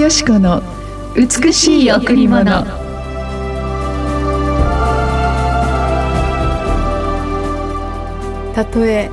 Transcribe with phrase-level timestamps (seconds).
[0.00, 0.62] よし子の
[1.14, 2.46] 美しい贈り物。
[8.54, 9.10] たとえ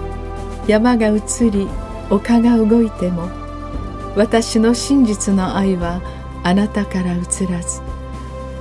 [0.65, 1.67] 山が移り
[2.09, 3.29] 丘が動いても
[4.15, 6.01] 私の真実の愛は
[6.45, 7.81] あなたから移らず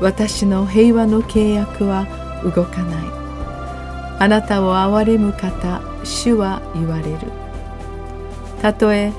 [0.00, 2.06] 私の平和の契約は
[2.42, 3.04] 動かない。
[4.18, 7.18] あなたを憐れむ方主は言われる。
[8.60, 9.12] たとえ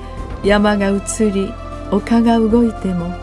[0.44, 1.50] 山が移り
[1.90, 3.14] 丘が動いても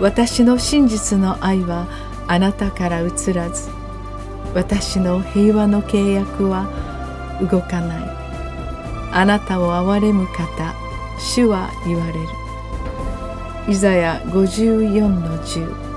[0.00, 1.86] 私の真実の愛は
[2.26, 3.68] あなたから移らず
[4.54, 6.66] 私の平和の契約は
[7.40, 8.18] 動かない。
[9.12, 10.74] あなたを憐れむ方
[11.18, 12.18] 主は言われる。
[13.68, 15.88] イザヤ54の10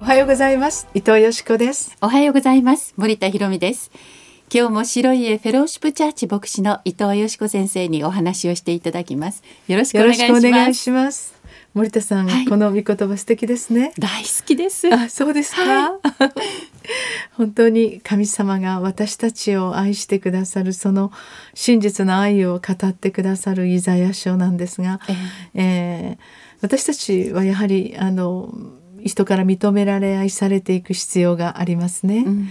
[0.00, 0.88] おはようございます。
[0.94, 1.96] 伊藤よしこです。
[2.00, 2.94] おはようございます。
[2.96, 3.90] 森田博美です。
[4.50, 9.42] 今日も白い家フェローシップチャーチ牧師の伊藤よしこ先生にお話をしていただきます。
[9.66, 10.00] よろしくお
[10.40, 11.34] 願いします。
[11.74, 13.92] 森田さん、はい、この御言葉素敵ですね。
[13.98, 14.88] 大好きです。
[14.92, 16.00] あそうですか、はい、
[17.36, 21.12] 本当に神様が私たちを愛してくださるその
[21.52, 25.16] 真実の愛を語ってくださるイザヤ書なんですが、えー、
[25.56, 26.22] えー、
[26.62, 28.50] 私たちはやはりあの
[29.04, 32.24] 人から認められ愛されていく必要がありますね。
[32.26, 32.48] うん、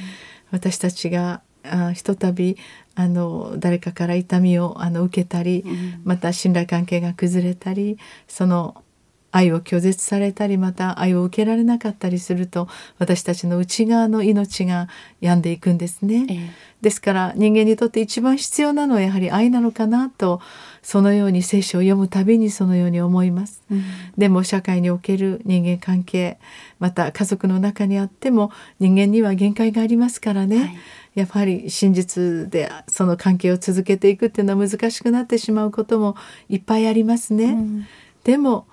[0.52, 2.58] 私たちがあひとたび
[2.96, 8.84] あの誰かから痛みをあの受けたり、うん、また信頼関係が崩れたりその
[9.32, 14.88] 愛を拒絶されたりまた愛を受けられなかったりすると私たちの内側の命が
[15.22, 16.50] 病んでいくんですね、ええ、
[16.82, 20.42] ですから人間にとって一番必要なのはやはり愛なのかなと
[20.82, 23.84] そのように聖書を読むたびにそのように思います、うん、
[24.18, 26.40] でも社会における人間関係
[26.80, 30.78] また家族の中にあっても人間には限界がありますからね、はい、
[31.16, 36.16] やっぱり真実でその関係を続けていくっていうのは難しくなってしまうことも
[36.48, 37.88] いっぱいありますね、うん、
[38.24, 38.66] でも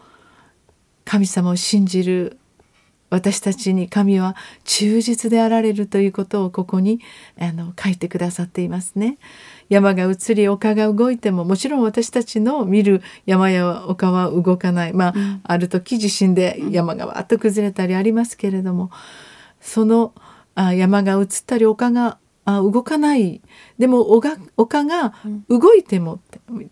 [1.05, 2.39] 神様を信じる
[3.11, 4.35] 私たちに神は
[4.65, 7.01] 忠実であられるということをここに
[7.39, 9.19] あの書いてくださっていますね。
[9.69, 14.93] 山が移り丘が動いてももちろん私たちの見る山や丘は動かない。
[14.93, 18.91] まあ、うん、ある時地震で山がわっと崩れたりありますけれども
[19.61, 20.13] その
[20.57, 23.41] あ山が移ったり丘があ動かない。
[23.79, 24.11] でも
[24.57, 25.15] 丘が
[25.49, 26.21] 動いても、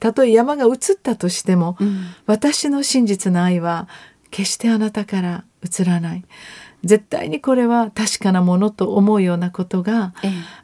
[0.00, 3.88] たとえ山が移ったとしても、うん、私の真実の愛は
[4.32, 6.24] 決してあなたから移らない。
[6.84, 10.14] 絶対にこれは確かなものと思うようなことが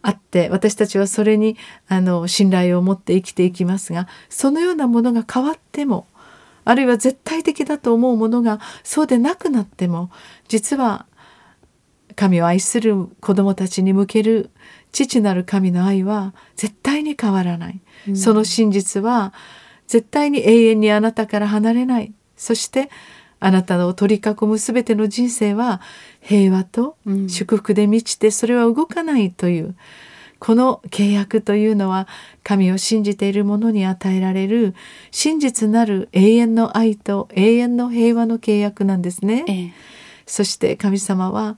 [0.02, 1.56] あって、ええ、私たちはそれに
[1.86, 6.08] あの信頼を持って生きていきますがそのようなものが変わっても
[6.64, 10.10] あるいは絶対的だと思うものがそうでなくなっても
[10.48, 11.06] 実は
[12.16, 14.50] 神を愛する子供たちに向ける
[14.90, 19.32] 父なる神の愛は絶対に変わらない、うん、その真実は
[19.86, 22.12] 絶対に永遠にあなたから離れない。
[22.38, 22.88] そして
[23.40, 25.80] あなたを取り囲む全ての人生は
[26.20, 26.96] 平和と
[27.28, 29.76] 祝福で満ちてそれは動かないという、
[30.38, 32.06] この契約というのは
[32.44, 34.74] 神を信じている者に与えられる
[35.10, 39.44] 真実なる永遠の愛と永遠の平和の契約なんですね。
[39.48, 39.72] ええ、
[40.26, 41.56] そして神様は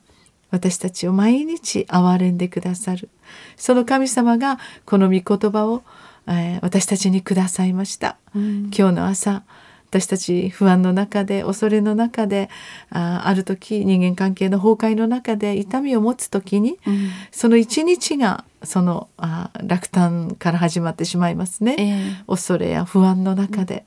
[0.51, 3.09] 私たちを毎日憐れんでくださる。
[3.57, 5.83] その神様がこの御言葉を、
[6.27, 8.17] えー、私たちにくださいました。
[8.35, 9.45] うん、今日の朝
[9.91, 12.49] 私たち不安の中で恐れの中で
[12.91, 23.85] あある時人間関係の崩壊の中で痛みを持つ時に、うん、その一日がそのあ落胆から始まってしまいますね、えー、恐れや不安の中で。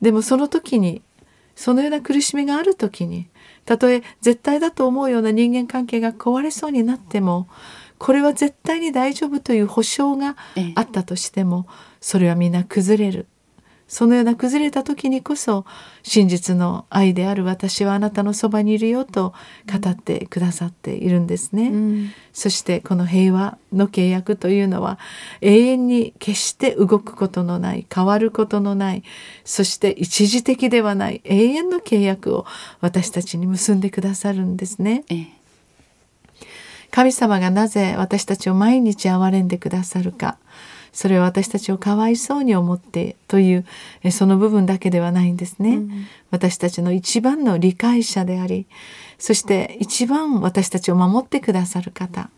[0.00, 1.02] うん、でもその時に
[1.56, 3.26] そのような苦しみがある時に
[3.64, 7.48] たとえ絶対だと思うような人間関係が壊れそうになっても
[7.98, 10.36] これは絶対に大丈夫という保証が
[10.76, 11.68] あったとしても、
[12.00, 13.26] それはみんな崩れる
[13.92, 15.66] そのような崩れた時にこそ
[16.02, 19.34] 真実の愛である私はあなたのそばにいるよと
[19.70, 24.98] 語ってくださっているんですね、うん、そしてこの平和の契約というのは
[25.42, 29.02] 永遠に決して動くことのない変わることのない
[29.44, 32.46] そして一時的ではない永遠の契約を
[32.80, 35.26] 私たちに結んでくださるんですね、ええ。
[36.90, 40.38] 神様がなぜ私たちを毎日憐れんでくださるか
[40.92, 43.64] それは私たちをかわいそうに思ってという
[44.10, 48.66] その部分だけではないんですね、うん、私たちの一番の理解者であり
[49.18, 52.28] そして一番私たちを守ってくださる方。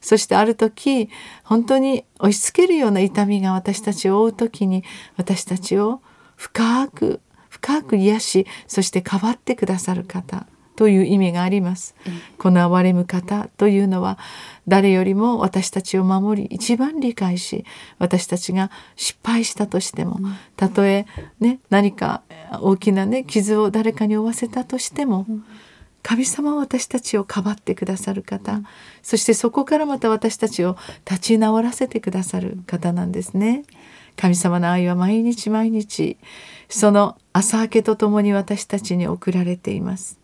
[0.00, 1.08] そしてある時
[1.44, 4.84] 本当に押し付けるような痛みが私たちを負う時に
[5.16, 6.02] 私たちを
[6.36, 11.94] 深く深く癒しそして変わってくださる方という意味があります。
[12.38, 14.18] この憐れむ方というのは
[14.66, 17.64] 誰よりも私たちを守り一番理解し
[17.98, 20.18] 私たちが失敗したとしても
[20.56, 21.06] たとえ、
[21.40, 22.22] ね、何か
[22.60, 25.26] 大きな、ね、傷を誰かに負わせたとしても、
[26.02, 28.60] 神様は私たちをかばってくださる方、
[29.02, 30.76] そしてそこからまた私たちを
[31.08, 33.64] 立ち直らせてくださる方なんですね。
[34.16, 36.18] 神様の愛は毎日毎日
[36.68, 40.20] その朝明けとともに私たちに送られています。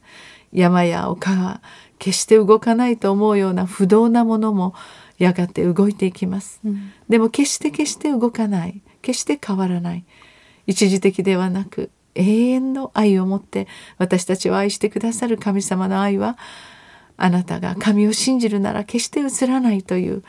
[0.53, 1.61] 山や丘が
[1.99, 4.75] 決して動かないと思うような不動なものも
[5.19, 8.81] やがて動いていきます、うん、でも決して決して動かない。
[9.03, 10.05] 決して変わらない。
[10.67, 13.67] 一時的ではなく永遠の愛を持って
[13.99, 16.39] 私たちを愛してくださる神様の愛は
[17.17, 20.23] あなたが神を信じるなら決して移らないという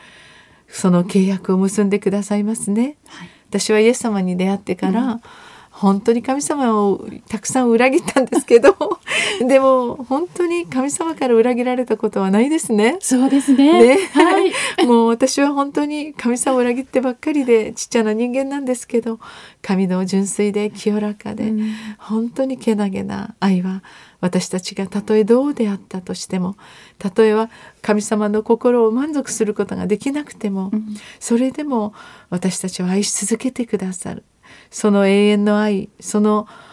[0.68, 5.20] その契約を結んでくださいますね、はい、私はイエス様に出会ってから、うん。
[5.72, 8.76] 本当に神様をたくさん裏切ったんですけど
[9.46, 12.96] でも本当に神様から裏切られたことはないですね。
[13.00, 13.96] そうですね。
[13.96, 13.98] ね。
[14.12, 14.52] はい、
[14.86, 19.18] もう私は本当に神様を裏切ってばっかりでちっちゃな人間なんですけど
[19.60, 23.82] 神の純粋で清らかで、うん、本当にけなげな愛は
[24.20, 26.56] 私たちがたとえどうであったとしても
[26.98, 27.50] たとえは
[27.80, 31.92] 神様の心を満足することができなくても、うん、それでも
[32.30, 34.24] 私たちを愛し続けてくださる。
[34.70, 36.71] その永遠の愛その愛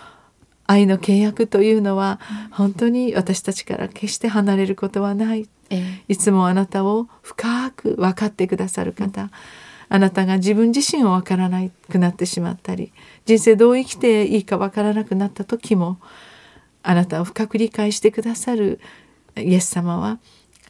[0.77, 2.19] の契約というのは
[2.51, 5.49] 本当に私たちから決して離れることはない、
[6.07, 9.29] いつもあなたを深く分かってくださる方、
[9.89, 12.93] あなたが自分自身を分からなくなってしまったり
[13.25, 15.97] 人生どう生きていいか分からなくなった時も
[16.83, 18.79] あなたを深く理解してくださる
[19.35, 20.19] イエス様は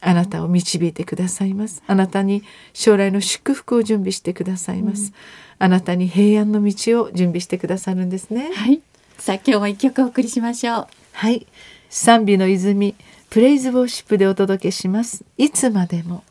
[0.00, 1.82] あなたを導いてくださいます。
[1.86, 2.42] あなたに
[2.72, 5.12] 将来の祝福を準備してくださいます、
[5.60, 8.50] うん、あなたに平安の道を準備してくださるんですね。
[8.54, 8.80] はい
[9.20, 10.86] さあ今日も一曲お送りしましょう。
[11.12, 11.46] はい。
[11.90, 12.94] 賛美の泉
[13.28, 15.26] プレイズウォーシップでお届けします。
[15.36, 16.24] いつまでも。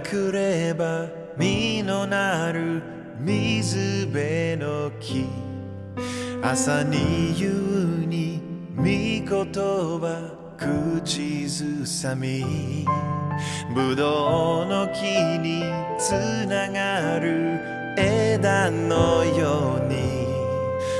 [0.00, 1.06] 日が来れば
[1.36, 2.82] 実のなる
[3.18, 5.26] 水辺の木。
[6.42, 7.48] 朝に夕
[8.06, 8.40] に
[8.76, 12.86] 御言葉口ずさみ。
[13.74, 15.02] ぶどうの木
[15.38, 15.62] に
[15.98, 16.12] つ
[16.46, 17.60] ながる
[17.96, 20.26] 枝のように。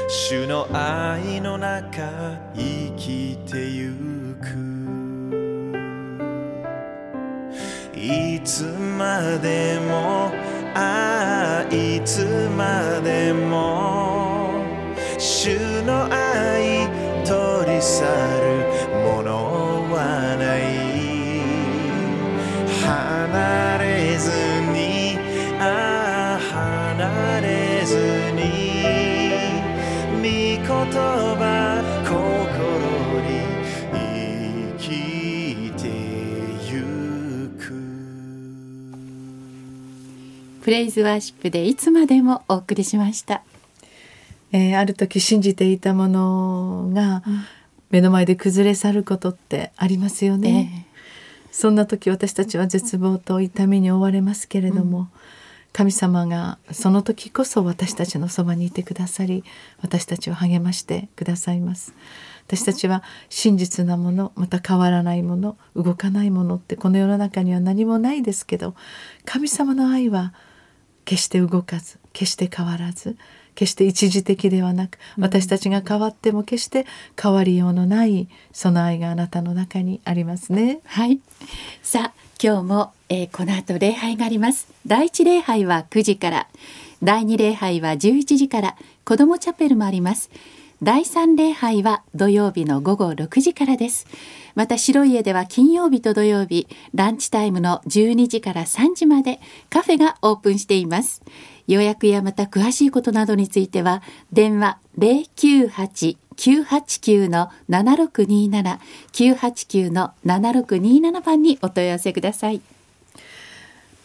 [0.09, 4.80] 主の愛の中生きてゆく。
[8.11, 8.65] いつ
[8.99, 10.33] までも
[10.75, 14.51] ああいつまでも
[40.63, 43.43] プレイズワーシップでいつまでもお送りしました。
[44.53, 47.23] えー、ある時信じていたものが
[47.91, 50.87] 目の前で崩れ去ることってありますよね。
[50.91, 55.09] えー、そんな時私たちは絶望と痛みに追われますけれども、うん、
[55.73, 59.45] 神様がその時こそ私たちのそばにいてくださり
[59.81, 61.95] 私たちを励ましてくださいます。
[62.47, 68.75] 私たちは真実なものまた変わらないもの動かないものってこの世の中には何もないですけど
[69.25, 70.35] 神様の愛は
[71.11, 73.17] 決して動かず決して変わらず
[73.57, 76.87] 決して一時的ではなく私たちが変わっても決して
[77.21, 80.79] 変わりようのないその愛があなたの中にありますね。
[80.85, 81.19] はい。
[81.83, 84.69] さあ今日も、えー、この後礼拝があります。
[84.87, 86.47] 第一礼拝は9時から。
[87.03, 88.77] 第二礼拝は11時から。
[89.05, 90.31] 子どもチャペルもあります
[90.83, 94.07] 第三礼拝は土曜日の午後6時からです
[94.55, 101.23] また白い家では金曜日と土曜日ランチタイムの12時から3時までカフェがオープンしています
[101.67, 108.79] 予約やまた詳しいことなどについては電話098 989の7627
[109.13, 112.63] 989の7627番にお問い合わせください。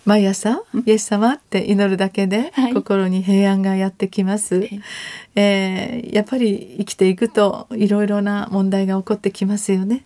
[0.05, 4.81] 毎朝イエス様って祈るだけで心に平安がやってきます、はい、
[5.35, 10.05] えー、やっぱり生きていくといろいろな問題が起こってきますよね。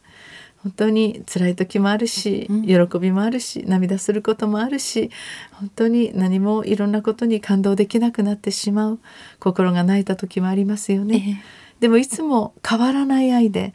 [0.63, 2.63] 本当に辛い時もあるし、うん。
[2.63, 5.09] 喜びもあるし涙することもあるし
[5.53, 8.99] 本当に何もいろんなことに感動できなくなってしまう
[9.39, 11.43] 心が泣いた時もありますよね。
[11.79, 13.73] でもいつも変わらない愛で、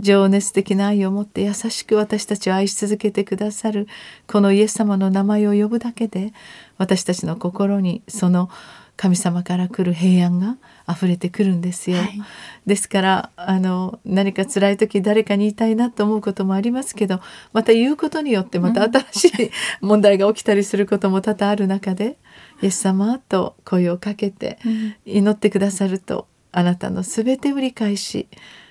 [0.00, 3.86] 情熱的な愛を持って優しく私たちを愛し続けてくださる
[4.26, 6.32] このイエス様の名前を呼ぶだけで
[6.78, 8.50] 私たちの心にその
[8.96, 10.56] 神様から来る平安が
[10.88, 11.98] 溢れてくるんですよ。
[11.98, 12.22] はい。
[12.66, 17.20] ですからあの何か辛い時誰かに言いたいなと思うこともありますけど
[17.52, 22.16] また言うことによってまた新しい問題が起きたりすることも多々ある中で
[22.62, 24.58] 「イエス様」と声をかけて
[25.04, 28.28] 祈ってくださるとあなたの全てを理解し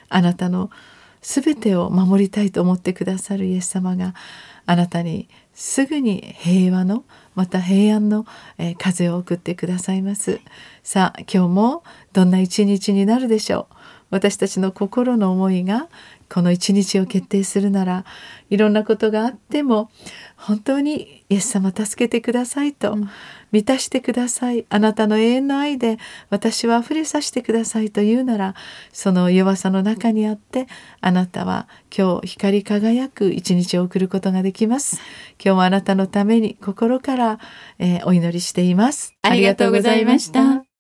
[0.10, 0.70] あなたの
[1.22, 4.14] 全てを守りたいと思ってくださるイエス様が
[4.66, 7.04] あなたにすぐに平和の
[7.36, 8.26] また平安の、
[8.78, 10.40] 風を送ってくださいます。
[10.84, 13.76] さあ今日もどんな一日になるでしょう。
[14.12, 15.90] 私たちの心の思いが
[16.34, 18.06] この一日を決定するなら
[18.50, 19.92] いろんなことがあっても
[20.36, 22.98] 本当にイエス様助けてくださいと、
[23.52, 24.66] 満たしてください。
[24.70, 26.00] あなたの永遠の愛で
[26.30, 28.56] 私は溢れさせてくださいというなら
[28.92, 30.68] その弱さの中にあって
[31.02, 35.00] あなたは今日光り輝く一日を送ることができます。
[35.44, 37.40] 今日もあなたのために心から、
[37.78, 39.14] えーお祈りしています。
[39.22, 40.63] ありがとうございました